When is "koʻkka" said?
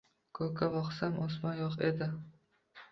0.39-0.69